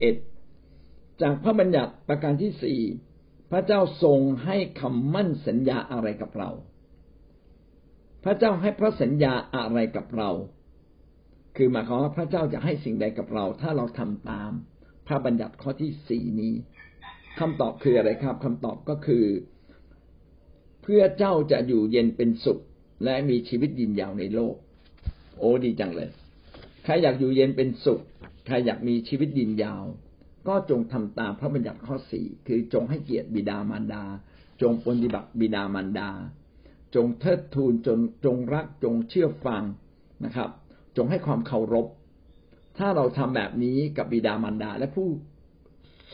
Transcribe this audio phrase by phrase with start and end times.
[0.00, 0.16] เอ็ด
[1.22, 2.80] จากพระบัญญัติประการที่สี่
[3.50, 6.50] พระเจ้าทรงให้คำมั่นสัญญาอะไรกับเรา
[8.24, 10.30] พระเจ้าให้พระสัญญาอะไรกับเรา
[11.56, 14.52] คือหมายความว่าพระเจ้าจะให้สิ่งใดกับเรา ถ้าเราทำตาม
[15.06, 16.54] พระบัญญัติข้อที่สี่นี้
[17.38, 19.24] คำตอบคืออะไรครับคำตอบก็คือ
[20.82, 22.58] เพื่อเจ้าจะอยู่เย็นเป็นสุข
[23.04, 24.54] และมีชีวิตยืนยาวในโลก
[25.38, 26.10] โอ้ดีจังเลย
[26.84, 28.00] ใครอยากอยู่เย็นเป็นสุข
[28.46, 29.84] ใครอยากมีชีวิตยืนยาว
[30.48, 34.04] ก็จงทำตามพระบัญญัติข้อสี่คือจงให้เกียรติบิดามารดา
[34.62, 36.10] จงปฏิบัติบิดามารดา
[36.94, 39.62] จงเทิดทูนจนจงรักจงเชื่อฟัง
[40.24, 40.50] นะครับ
[40.96, 41.86] จงให้ความเคารพ
[42.78, 45.08] ถ้าเราทำแบบนี้กับบิดามารดาและผู้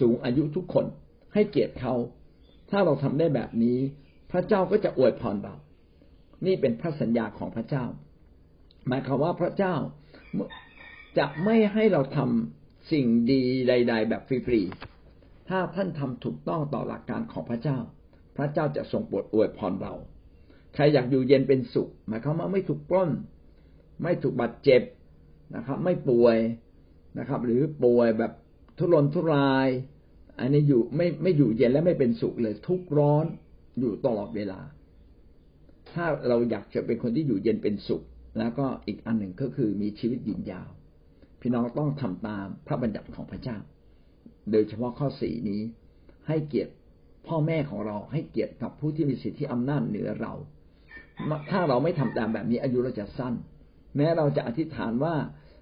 [0.01, 0.87] สูงอายุทุกคน
[1.35, 1.95] ให้เกียรติเขา
[2.71, 3.79] ถ้าเราทำได้แบบนี้
[4.31, 5.57] พระเจ้าก็จะอวยพรเรา
[6.47, 7.85] นี่เป็นพระสัญญาของพระเจ้า
[8.89, 9.75] หมายความว่าพระเจ้า
[11.19, 17.79] จะไม่ให้เราทำสิ่งดีใด ๆ แบบฟรีๆ ถ้าท่านทำถูกต้องต่อหลักการของพระเจ้า
[18.37, 19.95] พระเจ้าจะทรงโปรดอวยพรเรา
[20.75, 23.11] ใครอยากอยู่เย็นเป็นสุข หมายความว่าไม่ถูกปล้น
[24.03, 24.83] ไม่ถูกบาดเจ็บ
[25.57, 26.37] นะครับ ไม่ป่วย
[27.19, 28.33] นะครับ หรือป่วยแบบ
[28.79, 29.69] ทุรนทุราย
[30.39, 33.27] อันนี้อยู่ไม่ไม่อยู่เย็นและไม่เป็นสุขเลยทุกร้อน
[33.79, 34.61] อยู่ตลอดเวลา
[35.91, 38.03] ถ้าเราอยากจะเป็นคนที่อยู่เย็นเป็นสุข
[38.39, 40.71] แล้วก็อีกอันหนึ่งก็คือมีชีวิตยืนยาว
[41.41, 43.59] พี่น้องต้องทำตามพระบัญญัติของพระเจ้า
[44.51, 45.63] โดยเฉพาะข้อสี่นี้
[46.29, 46.73] ให้เกียรติ
[47.27, 50.33] พ่อแม่ของเราให้เกียรติกับผู้ที่มีสิทธิอำนาจเหนือเรา
[51.51, 53.35] ถ้าเราไม่ทำตามแบบนี้อายุเราจะสั้น
[53.97, 55.15] แม้เราจะอธิษฐานว่า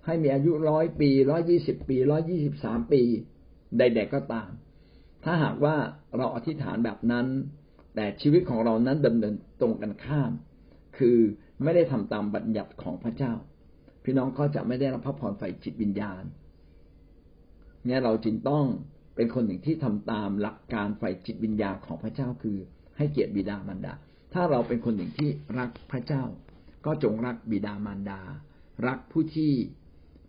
[0.06, 3.02] ให้มีอายุร้อยปีร้อยี่สิบปีร้อยี่สิบสามปี
[3.78, 4.50] ใด ๆก็ตาม
[5.24, 5.76] ถ้าหากว่า
[6.16, 7.26] เราอธิษฐานแบบนั้น
[7.94, 10.32] แต่ชีวิตของเรานั้นดำเนินตรงกันข้าม
[10.98, 11.18] คือ
[11.62, 13.32] ไม่ได้ทำตามบัญญัติของพระเจ้า
[14.04, 16.22] พี่น้องก็จะไม่ได้รับพระพรฝ่ายจิตวิญญาณ
[17.84, 18.64] เนี่ยเราจึงต้อง
[19.16, 22.58] เป็นคนหนึ่งที่ทำตามหลักการฝ่ายจิตวิญญาณของพระเจ้าคือ
[22.96, 23.94] ให้เกียรติบิดามารดา
[24.34, 26.24] ถ้าเราเป็นคนหนึ่งที่รักพระเจ้า
[26.86, 28.20] ก็จงรักบิดามารดา
[28.86, 29.52] รักผู้ที่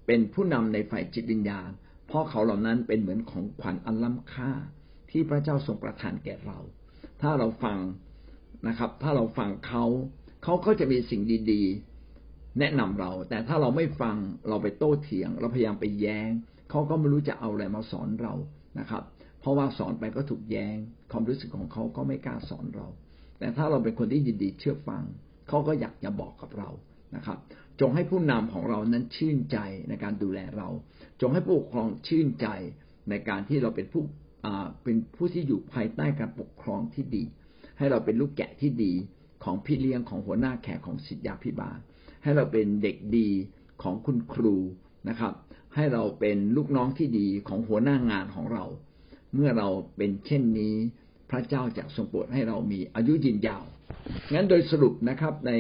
[0.06, 1.70] เป็นผู้นำในฝ่ายจิตวิญญาณ
[2.08, 4.52] เพราะเขาเหล่านั้นเป็นเหมือนของขวัญอันล้ำค่า
[5.12, 6.58] ที่พระเจ้าทรงประทานแก่เรา
[7.22, 7.78] ถ้าเราฟัง
[8.68, 9.86] นะครับ ถ้าเราฟังเขา
[10.46, 14.16] เขาก็จะมีสิ่งดีๆ แนะนำเรา แต่ถ้าเราไม่ฟัง
[14.50, 16.30] เราไปโต้เถียง เราพยายามไปแย้ง
[16.70, 18.34] เขาก็ไม่รู้จะเอาอะไรมาสอนเรา
[18.80, 19.04] นะครับ
[19.40, 20.78] เพราะว่าสอนไปก็ถูกแย้ง
[21.12, 22.88] ความรู้สึกของเขาก็ไม่กล้าสอนเรา
[23.40, 25.04] แต่ถ้าเราเป็นคนที่ยินดีเชื่อฟัง
[25.48, 26.70] เขาก็อยากจะบอกกับเรา
[27.16, 27.38] นะครับ
[27.80, 29.58] จงให้ผู้นำของเรานั้นชื่นใจ
[29.90, 30.68] ในการดูแลเรา
[31.22, 32.48] จงให้ผู้ปกครองชื่นใจ
[33.10, 34.04] ในการที่เราเป็นผู้
[34.84, 37.24] เป็นผู้ที่อยู่ภายใต้การปกครองที่ดี
[37.78, 38.94] ให้เราเป็นลูกแกะที่ดี
[39.44, 41.78] ของพี่เลี้ยงของหัวหน้าแขกของศิษยาพิบาล
[42.24, 43.30] ให้เราเป็นเด็กดี
[43.82, 44.56] ของคุณครู
[45.10, 45.34] นะครับ
[45.76, 48.66] ให้เราเป็นลูกน้องที่ดีของหัวหน้างานของเรา
[49.34, 50.76] เมื่อเราเป็นเช่นนี้
[51.30, 53.64] พระเจ้าจะทรงโปรดให้เรามีอายุยืนยาว
[54.34, 55.52] งั้นโดยสรุปนะครับใน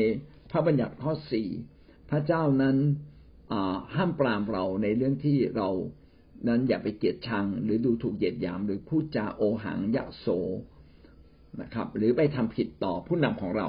[0.52, 1.48] พระบัญญัติข้อสี่
[2.10, 2.78] พระเจ้านั้น
[3.96, 5.70] ห้ามปรามเราในเรื่องที่เรา
[6.48, 10.28] นั้นอย่าไปเกลียดชัง หรือดูถูกเหยียดหยามหรือพูดจาโอหังยะโส
[11.62, 13.68] นะครับ หรือไปทำผิดต่อผู้นำของเรา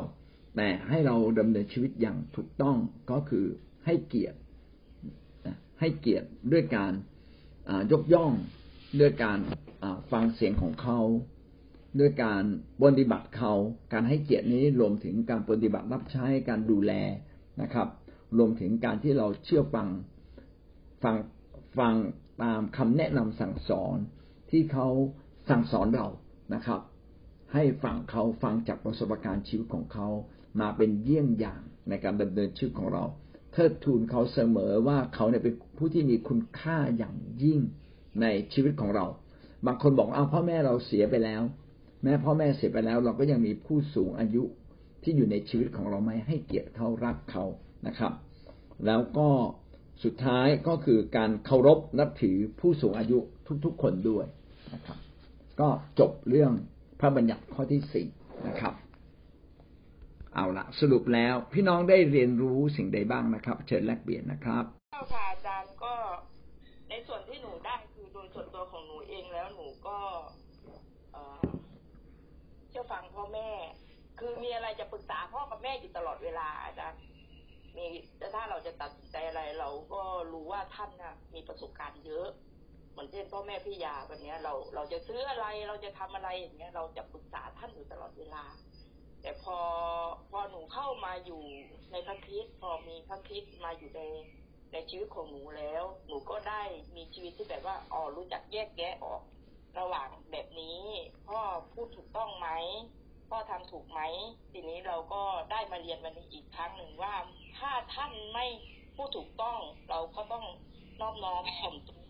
[0.57, 2.77] แต่ให้เราดำเนินชีวิตอย่างถูกต้อง
[3.11, 3.47] ก็คือ
[3.87, 4.39] ให้เกียรติ
[5.81, 6.93] ให้เกียรติด้วยการ
[7.93, 8.33] ยกย่อง
[9.01, 9.39] ด้วยการ
[10.13, 11.01] ฟังเสียงของเขา
[12.01, 12.45] ด้วยการ
[12.83, 13.53] ปฏิบัติเขา
[13.93, 16.93] การให้เกียรตินี้รวมถึงการปฏิบัติรับใช้การดูแล
[17.63, 17.89] นะครับ
[18.39, 19.89] รวมถึงการที่เราเชื่อฟัง
[21.03, 21.17] ฟัง
[21.79, 21.95] ฟัง
[22.43, 23.97] ตามคำแนะนำสั่งสอน
[24.51, 24.89] ที่เขา
[25.51, 26.07] สั่งสอนเรา
[26.55, 26.81] นะครับ
[27.53, 30.09] ให้ฟังเขาฟังจากประสบการณ์ชีวิตของเขา
[30.61, 33.05] มาเป็นเยี่ยงอย่างในการดำเนินชีวิตของเรา
[33.53, 37.61] เทิดทูนเขาเสมอว่าเขาเนี่ยเป็นผู้ที่มีคุณค่าอย่างยิ่ง
[38.23, 39.07] ในชีวิตของเรา
[39.67, 41.43] บางคนบอกเอาพ่อแม่เราเสียไปแล้ว
[42.05, 44.43] แม่พ่อแม่เสียไปแล้ว เราก็ยังมีผู้สูงอายุ
[45.03, 47.45] ที่อยู่ในชีวิตของเราไหมให้เกียรติเขารักเขา
[47.87, 48.13] นะครับ
[48.87, 49.29] แล้วก็
[50.05, 53.19] สุดท้ายก็คือการเคารพนับถือผู้สูงอายุ
[53.65, 54.27] ทุกๆคนด้วย
[54.75, 54.99] นะครับ
[55.61, 55.69] ก็
[56.01, 56.53] จบเรื่อง
[57.01, 58.07] พระบัญญัติข้อที่สี่
[58.47, 58.75] นะครับ
[60.35, 65.95] เอาละสรุปแล้วพี่น้องได้เรียนรู้สิ่งใดบ้างนะครับ เชิญแลกเปลี่ยนนะครับเจ้าค่ะอาจารย์ก็
[66.89, 69.99] ในส่วนที่หนูได้คือโดยส่วนตัวของหนูเองแล้วหนูก็
[72.71, 73.51] เชื่อฟังพ่อแม่
[74.19, 77.01] คือมีอะไรจะปรึกษาพ่อกับแม่อยู่ตลอดเวลาอาจารย์
[77.77, 77.87] มี
[78.35, 80.03] ถ้าเราจะตัดสินใจอะไรเราก็
[80.33, 82.29] รู้ว่าท่านนะมีประสบการณ์เยอะ
[82.97, 88.45] เหมือนเช่นพ่อแม่พี่ยาแบบนี้เราเราจะซื้ออะไรเราจะทำอะไรอย่างเงี้ยเราจะปรึกษาท่านอยู่ตลอดเวลา
[89.23, 89.59] แต่พอ
[90.31, 91.43] พอหนูเข้ามาอยู่
[91.93, 94.03] ในพระคิดพอมีพระคิดมาอยู่ใน
[94.73, 96.63] ในชีวิตของหนูแล้ว หนูก็ได้
[96.97, 99.23] มีชีวิตที่แบบว่าอ๋อรู้จักแยกแยะออก
[99.79, 100.81] ระหว่างแบบนี้
[101.29, 101.41] พ่อ
[101.73, 102.49] พูดถูกต้องไหม
[103.29, 104.01] พ่อทำถูกไหม
[104.53, 107.15] ทีนี้เราก็ได้มาเรียนวันนี้อีกครั้งหนึ่งว่า
[107.59, 108.47] ถ้าท่านไม่
[108.97, 109.59] พูดถูกต้อง
[109.91, 110.45] เราก็ต้อง
[111.01, 112.03] น้อบน้อมถ่อมตัว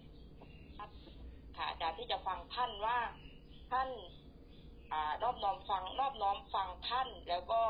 [1.57, 2.99] ค่ะอาจารย์ ที่จะฟังท่านว่า
[3.71, 3.89] ท่าน
[4.93, 7.63] อนอบน้อมฟังนอบน้อมฟังท่าน แล้วก็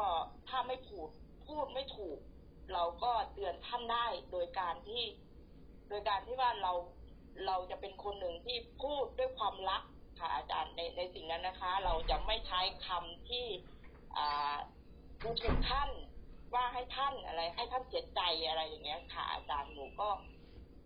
[0.49, 1.09] ถ้าไม่พูด
[1.47, 2.19] พูดไม่ถูก
[2.73, 5.05] เราก็เตือนท่านได้โดยการที่
[5.89, 6.73] โดยการที่ว่าเรา
[7.47, 9.83] เราจะเป็นคนหนึ่งที่พูดด้วยความรัก
[10.19, 13.47] ค่ะอาจารย์ในในสิ่งนั้นนะคะ เราจะไม่ใช้คำที่
[14.17, 14.57] อ่า
[15.23, 15.91] ดูถูกท่าน
[16.55, 20.09] ว่าให้ท่านอะไร ให้ท่านเสียใจอะไรอย่างเงี้ยค่ะอาจารย์หนูก็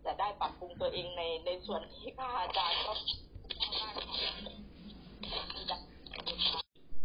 [0.05, 2.93] จะได้ปรับปรุงตัวเองในในส่วนที่ค่ะอาจารย์ก็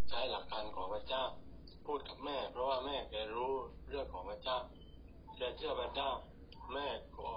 [0.08, 1.24] ใช้หลักการของพระเจ้า
[1.86, 3.52] พูดกับแม่ เพราะว่าแม่แกรู้
[3.88, 4.58] เรื่องของพระเจ้า
[5.36, 6.10] แกเชื่อพระเจ้า
[6.72, 6.86] แม่
[7.16, 7.28] ก็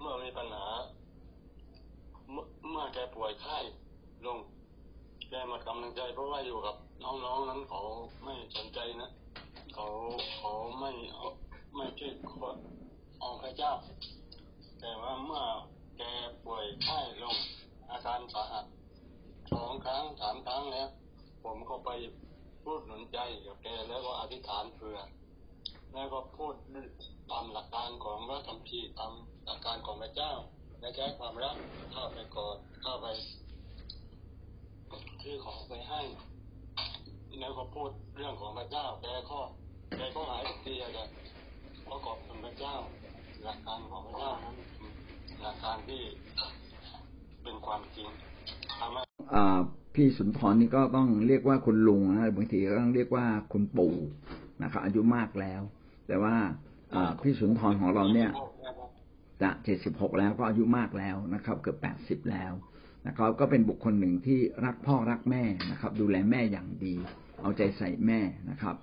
[0.00, 0.66] เมื่อมีปัญหา
[2.70, 3.58] เมื่อแกป่วยไข้
[4.26, 4.38] ลง
[5.28, 7.80] แกมดกำลังใจ เพราะว่าอยู่กับน้องๆนั้นเขา
[8.24, 9.10] ไม่สนใจนะ
[9.74, 9.86] เขา
[10.38, 11.26] เขาไม่เอา
[11.74, 12.50] ไม่ช่วยขอ
[13.20, 13.72] เอาพระเจ้า
[14.80, 15.42] แต่ว่าเมื่อ
[15.98, 16.02] แก
[16.44, 17.36] ป่วยไข้ลง
[17.90, 18.66] อาการสาหัส
[19.52, 20.88] สองครั้งสามครั้งแล้ว
[21.44, 21.90] ผมก็ไป
[22.64, 24.98] พูดหนุนใจกับแกแล้วก็อธิษฐานเผื่อ
[25.92, 26.54] แล้วก็พูด
[27.30, 29.12] ตามหลักการของพระคัมภีตาม
[29.44, 30.32] หลักการของพระเจ้า
[30.80, 31.56] และใช้ความรัก
[31.92, 33.06] เข้าไปกอดเข้าไป
[35.22, 36.02] คือของไปให้
[37.40, 39.40] แล้วก็พูดเรื่องของพระเจ้าแกก็
[39.96, 40.98] แกก็หายทุกทีอะแก
[41.88, 42.74] ก็ขอบคุณพระเจ้า
[43.44, 44.56] หลักการของพระเจ้านั้น
[45.42, 46.02] หลักการที่
[47.48, 48.08] เป็นความจริง
[48.78, 49.02] ทำให้
[49.94, 53.94] พี่สุนทรนี่ก็ต้องเรียกว่าคุณลุงนะบางทีก็ต้องเรียกว่าคุณปู่
[54.62, 55.62] นะครับอายุมากแล้ว
[56.08, 56.36] แต่ว่า
[57.22, 58.30] พี่สุนทรของเราเนี่ย
[59.42, 62.52] จะเจ็ดสิบหกแล้วก็อายุมากแล้วนะครับ เกือบแปดสิบแล้ว
[63.06, 66.94] นะครับก็เป็นบุคคลหนึ่งที่รักพ่อรักแม่นะครับ ดูแลแม่อย่างดี
[67.42, 68.74] เอาใจใส่แม่นะครับ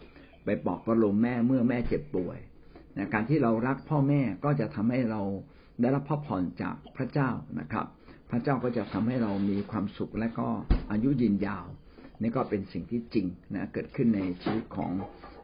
[0.45, 2.37] ไปปลอบประโลมแม่เมื่อแม่เจ็บป่วย
[2.97, 5.21] นะการที่เรารักพ่อแม่ก็จะทำให้เรา
[5.81, 7.29] ได้รับพระพรจากพระเจ้า
[7.59, 7.85] นะครับ
[8.29, 10.47] พระเจ้าก็จะทำให้เรามีความสุขและก็
[10.91, 11.65] อายุยืนยาว
[12.21, 14.91] นี่ก็เป็นสิ่งที่จริงนะเกิดขึ้นในชีวิตของ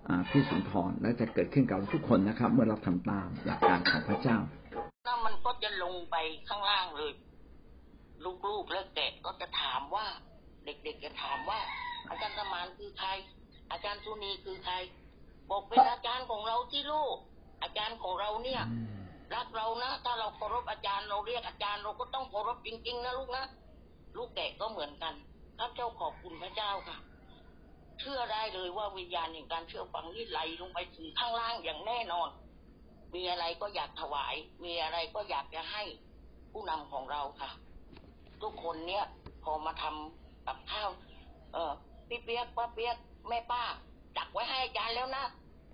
[0.07, 4.37] อพี่สุนทรและจะเกิดขึ้นกับทุกคนนะครับ เมื่อเราทำตามหลักการของพระเจ้า
[5.05, 6.15] แล้วมันก็จะลงไป
[6.47, 7.11] ข้างล่างเลย
[8.47, 10.05] ลูกๆแล้วเด็กก็จะถามว่า
[10.65, 11.59] เด็กๆจะถามว่า
[12.09, 13.09] อาจารย์สมานคือใคร
[13.71, 14.75] อาจารย์สุนีคือใคร
[15.49, 17.15] บอกเป็นอาจารย์ของเราที่ลูก
[17.63, 18.61] อาจารย์ของเราเนี่ย
[19.33, 23.45] รักเรานะ ถ้าเราเคารพอาจารย์เราเรียกอาจารย์เราก็ต้องเคารพจริงๆนะลูกนะ
[24.17, 25.13] ลูกแกะก็เหมือนกัน
[25.57, 26.97] ข้าเจ้าขอบคุณพระเจ้าค่ะ
[27.99, 32.29] เชื่อได้เลยว่าวิญญาณแห่งการเชื่อฟังนี่ไหลลงไปถึงข้างล่างอย่างแน่นอน
[33.15, 35.83] มีอะไรก็อยากถวาย มีอะไรก็อยากจะให้
[36.51, 37.49] ผู้นำของเราค่ะ
[38.41, 39.05] ทุกคนเนี่ย
[39.43, 40.89] พอมาทำกับข้าว
[41.53, 41.71] เออ
[42.07, 42.97] พี่เปียกป้าเปียก
[43.29, 43.63] แม่ป้า
[44.17, 45.25] จักไว้ให้อาจารย์แล้วนะ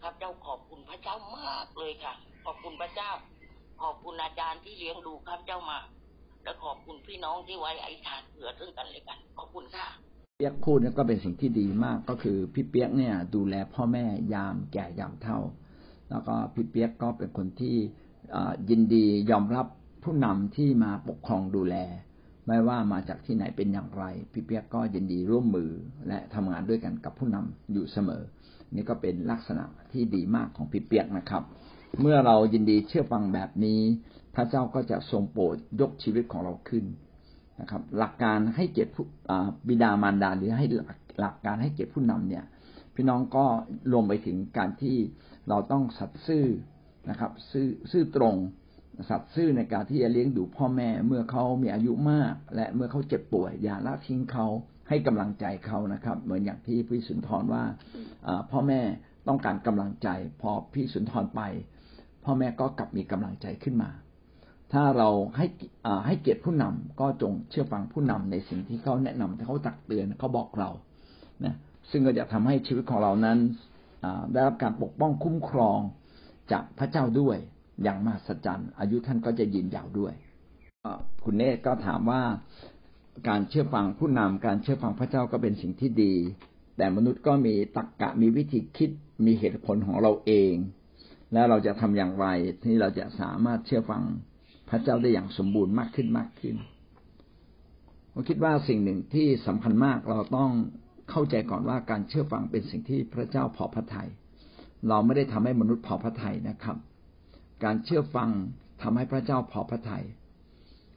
[0.01, 2.13] ครับเจ้าขอบคุณพระเจ้ามากเลยค่ะ
[2.45, 3.12] ขอบคุณพระเจ้า
[3.83, 5.79] ขอบคุณอาจารย์ที่เลี้ยงดูข้าพเจ้ามา
[6.44, 9.88] และขอบคุณพี่น้องที่ไว้อธิษฐานเผื่อซึ่งกันและกัน ขอบคุณค่ะ
[10.38, 15.39] เปียกพูดนี่ก็เป็นสิ่งที่ดีมากก็คือพี่เปียกเนี่ย ดูแลพ่อแม่ยามแก่ยามเฒ่า
[16.09, 17.75] แล้วก็พี่เปียกก็เป็นคนที่
[18.69, 19.68] ยินดียอมรับ
[20.04, 21.75] ผู้นำที่มาปกครองดูแล
[22.47, 25.71] ไม่ว่ามาจากที่ไหนเป็นอย่างไร พี่เปียกก็ยินดีร่วมมือ
[26.07, 28.23] และทำงานด้วยกันกับผู้นำอยู่เสมอ
[28.73, 31.44] นี่ก็เป็นลักษณะที่ดีมากของพี่เปียกนะครับ
[32.01, 33.81] เมื่อเรายินดีเชื่อฟังแบบนี้
[34.35, 36.85] พระเจ้าก็จะทรงโปรดยกชีวิตของเราขึ้น
[37.61, 39.06] นะครับ หลักการให้เกียรติผู้
[39.67, 42.45] บิดามารดาหรือให้หลักหลักการให้เกียรติผู้นำเนี่ย
[42.95, 43.45] พี่น้องก็
[43.91, 44.97] รวมไปถึงการที่
[45.49, 46.45] เราต้องสัตย์ซื่อ
[47.09, 48.35] นะครับ ซื่อซื่อตรง
[49.09, 54.47] สัตย์ซื่อในการที่จะเลี้ยงดูพ่อแม่เมื่อเขามีอายุมาก และเมื่อเขาเจ็บป่วยอย่าละทิ้งเขา
[54.89, 57.63] ให้กำลังใจเขานะครับ เหมือนอย่างที่พี่สุนทรว่า
[58.27, 58.81] อ่าพ่อแม่
[59.27, 60.07] ต้องการกำลังใจ
[60.41, 61.41] พอพี่สุนทรไป
[62.28, 63.90] พ่อแม่ก็กลับมีกำลังใจขึ้นมา
[64.74, 65.46] ถ้าเราให้
[66.06, 70.69] ให้เกียรติผู้นำก็จงเชื่อฟังผู้นำในสิ่งที่เขาแนะนำที่เขาตักเตือนเขาบอกเรา
[71.46, 71.56] นะ
[71.92, 73.38] ซึ่งก็จะทำให้ชีวิตของเรานั้น
[74.31, 75.80] ได้รับการปกป้องคุ้มครอง
[76.52, 77.38] จากพระเจ้าด้วย
[77.84, 80.14] อย่างมหัศจรรย์อายุท่านก็จะยืนยาวด้วย
[81.24, 82.22] คุณเนตก็ถามว่า
[83.30, 86.14] การเชื่อฟังผู้นำการเชื่อฟังพระเจ้าก็เป็นสิ่งที่ดี
[86.78, 88.90] แต่มนุษย์ก็มีตรรกะมีวิธีคิด
[89.26, 90.54] มีเหตุผลของเราเอง
[91.34, 92.28] แล้วเราจะทำอย่างไร
[92.64, 94.04] ที่เราจะสามารถเชื่อฟัง
[94.69, 96.56] พระเจ้าได้อย่างสมบูรณ์มากขึ้นมากขึ้น
[98.14, 100.52] ผมคิดว่าสิ่งหนึ่งที่สำคัญมากเราต้อง
[101.10, 104.10] เข้าใจก่อนว่าการเชื่อฟังเป็นสิ่งที่พระเจ้าพอพระทยัย
[104.88, 106.78] เราไม่ได้ทำให้มนุษย์พอพระทัยนะครับ
[107.64, 108.30] การเชื่อฟัง
[108.81, 110.04] ทำให้พระเจ้าพอพระทยัย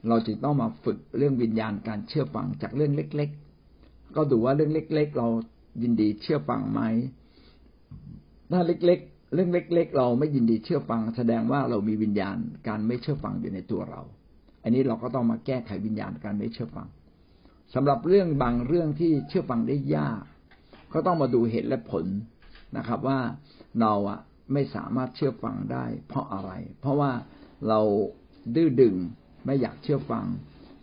[0.09, 3.31] เราจึงต้องมาฝึกเรื่องวิญญาณการเชื่อฟังจากเรื่องเล็ก
[3.73, 5.29] ๆ ก็ดูว่าเรื่องเล็ก ๆ เรา
[5.83, 6.81] ยินดีเชื่อฟังไหม
[8.51, 12.37] ถ้าเล็ก ๆ เรื่องเล็ก ๆ เราไม่ยินดีเชื่อฟัง แสดงว่าเรามีวิญญาณ
[12.69, 14.03] การไม่เชื่อฟังอยู่ในตัวเรา
[14.63, 16.89] อันนี้เราก็ต้องมาแก้ไขวิญญาณการไม่เชื่อฟัง
[17.75, 20.23] สำหรับเรื่องบางเรื่องที่เชื่อฟังได้ยาก
[20.93, 22.07] ก็ต้องมาดูเหตุและผล
[22.77, 23.19] นะครับ ว่า
[23.81, 24.21] เราอะ
[24.53, 27.13] ไม่สามารถเชื่อฟังได้ เพราะอะไร เพราะว่า
[27.69, 27.81] เรา
[28.55, 28.95] ดื้อดึง
[29.47, 30.27] ไม่อยากเชื่อฟัง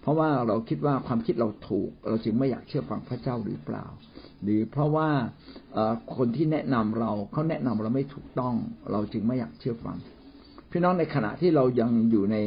[0.01, 3.85] เพราะว่าเราคิดว่าความคิดเราถูก เราจึงไม่อยากเชื่อฟังพระเจ้าหรือเปล่า
[4.43, 5.09] หรือเพราะว่า
[6.15, 8.55] คนที่แนะนำเราเขาแนะนำเราไม่ถูกต้อง
[8.91, 9.97] เราจึงไม่อยากเชื่อฟัง
[10.71, 12.37] พี่น้องในขณะที่เรายังอยู่ใน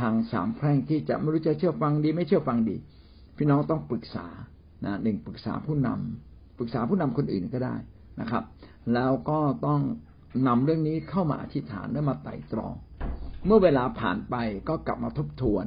[0.00, 2.76] ทางสามแพร่งที่จะไม่รู้จะเชื่อฟังดี ไม่เชื่อฟังดี
[3.36, 4.26] พี่น้องต้องปรึกษา
[4.84, 7.74] นะหนึ่งปรึกษาผู้นำปรึกษาผู้นำคนอื่นก็ได้
[8.20, 8.44] นะครับ
[8.94, 9.80] แล้วก็ต้อง
[10.46, 12.74] นำเรื่องนี้เข้ามาอธิษฐานและมาไต่ตรอง
[13.46, 14.34] เมื่อเวลาผ่านไป
[14.68, 15.64] ก็กลับมาทบทวน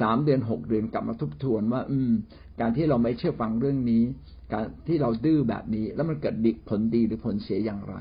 [0.00, 2.12] สามเดือนหกเดือนกลับมาทบทวนว่า อืม
[2.60, 4.02] การที่เราไม่เชื่อฟังเรื่องนี้
[4.52, 7.96] การที่เราดื้อแบบนี้ แล้วมันเกิดดิผลดีหรือผลเสียอย่างไร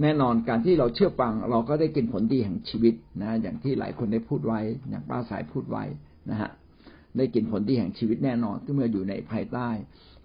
[0.00, 5.84] แน่นอนการที่เราเชื่อฟัง เราก็ได้กินผลดีแห่งชีวิตนะ อย่างที่หลายคนได้พูดไว้ อย่างป้าสายพูดไว้
[6.30, 6.50] นะฮะ
[7.16, 9.68] ได้กินผลดีแห่งชีวิตแน่นอนที่เมื่ออยู่ในภายใต้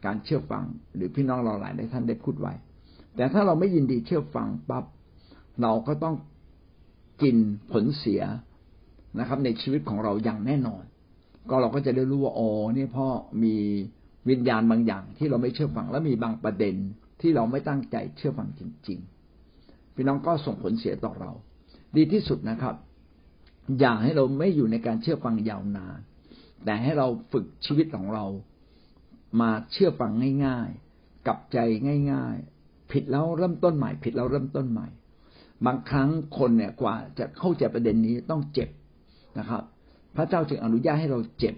[0.05, 0.65] การเชื่อฟัง
[0.95, 2.53] หรือพี่น้องเราหลายในท่านได้พูดไว้
[3.15, 4.85] แต่ถ้าเราไม่ยินดีเชื่อฟังปั๊บ
[5.61, 6.15] เราก็ต้อง
[7.21, 7.35] กิน
[7.71, 8.21] ผลเสีย
[9.19, 10.83] นะครับ ในชีวิตของเราอย่างแน่นอน
[11.49, 13.07] ก็เราก็จะได้รู้ว่าอ๋อนี่พ่อ
[13.43, 13.55] มี
[14.29, 16.75] วิญญาณบางอย่าง ที่เราไม่เชื่อฟังและมีบางประเด็น
[17.21, 18.99] ที่เราไม่ตั้งใจเชื่อฟังจริง
[19.47, 21.31] ๆ พี่น้องก็ส่งผลเสียต่อเรา
[21.95, 22.75] ดีที่สุดนะครับ
[23.79, 25.99] อย่าให้เราไม่อยู่ในการเชื่อฟังยาวนาน
[26.65, 28.25] แต่ให้เราฝึกชีวิตของเรา
[29.41, 30.11] มาเชื่อฟัง
[30.45, 31.57] ง่าย ๆ กับใจ
[32.11, 34.87] ง่าย ๆ ผิดแล้วเริ่มต้นใหม่ ผิดแล้วเริ่มต้นใหม่
[35.65, 38.69] บางครั้งคนเนี่ยกว่าจะเข้าใจประเด็นนี้ต้องเจ็บ
[39.39, 39.63] นะครับ
[40.15, 41.55] พระเจ้าจึงอนุญาตให้เราเจ็บ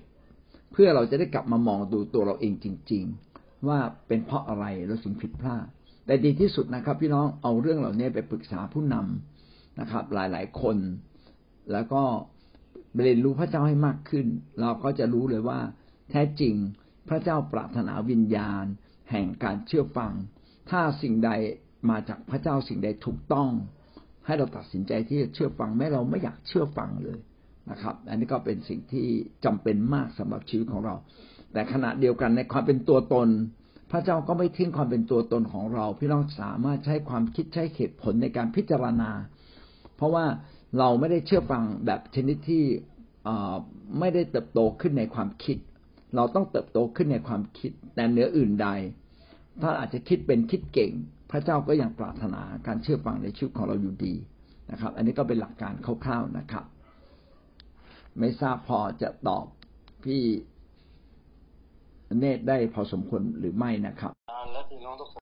[0.71, 3.03] เพื่อเราจะได้กลับมามองดูตัวเราเองจริง
[3.35, 5.65] ๆ ว่าเป็นเพราะอะไรเราถึงผิดพลาด
[6.05, 10.77] แต่ดีที่สุดนะครับ พี่น้องเอาเรื่องเหล่านี้ไปปรึกษาผู้นำนะครับ หลายๆคน
[11.71, 12.03] แล้วก็
[13.01, 14.27] เรียนรู้พระเจ้าให้มากขึ้น
[14.61, 15.59] เราก็จะรู้เลยว่า
[16.09, 16.55] แท้จริง
[17.09, 18.65] พระเจ้าปรารถนาวิญญาณ
[19.11, 20.13] แห่งการเชื่อฟัง
[20.69, 21.31] ถ้าสิ่งใด
[21.89, 23.49] มาจากพระเจ้าสิ่งใดถูกต้อง
[24.25, 27.19] ให้เราตัดสินใจที่จะเชื่อฟังแม้เราไม่อยากเชื่อฟังเลย
[27.71, 29.07] นะครับ อันนี้ก็เป็นสิ่งที่
[29.45, 30.95] จำเป็นมากสำหรับชีวิตของเรา
[31.53, 33.29] แต่ขณะเดียวกันในความเป็นตัวตน
[33.91, 39.11] พระเจ้าก็ไม่ทิ้งความเป็นตัวตนของเรา พี่น้องสามารถใช้ความคิดใช้เหตุผลในการพิจารณา
[39.95, 40.25] เพราะว่า
[40.77, 42.63] เราไม่ได้เชื่อฟังแบบชนิดที่
[43.99, 45.57] ไม่ได้เติบโตขึ้นในความคิด
[46.15, 48.67] เราต้องเติบโตขึ้นในความคิด แต่เนื้ออื่นใด
[49.61, 50.91] ถ้าอาจจะคิดเป็นคิดเก่ง
[51.31, 54.13] พระเจ้าก็ยังปรารถนาการเชื่อฟังในชีวิตของเราอยู่ดี
[54.71, 55.73] นะครับ อันนี้ก็เป็นหลักการ
[56.03, 56.65] คร่าวๆนะครับ
[58.19, 59.45] ไม่ทราบพอจะตอบ
[60.03, 60.21] พี่
[62.19, 64.13] เนตได้พอสมควรหรือไม่นะครับ